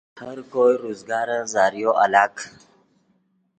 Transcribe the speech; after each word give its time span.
ہر 0.19 0.37
کوئے 0.51 0.73
روزگارن 0.83 1.41
ذریعو 1.53 1.91
الگ 2.03 2.31